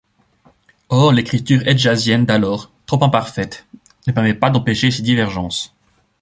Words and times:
Or 0.89 1.11
l'écriture 1.13 1.67
hedjazienne 1.67 2.25
d'alors, 2.25 2.71
trop 2.87 3.03
imparfaite, 3.03 3.67
ne 4.07 4.11
permet 4.11 4.33
pas 4.33 4.49
d'empêcher 4.49 4.89
ces 4.89 5.03
divergences. 5.03 5.75